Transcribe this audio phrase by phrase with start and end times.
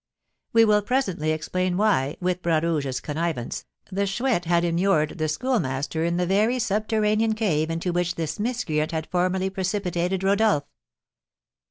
[0.51, 6.03] We will presently explain why, with Bras Rouge's connivance, the Chouette had immured the Schoolmaster
[6.03, 10.63] in the very subterranean cave into which this miscreant had formerly precipitated Rodolph.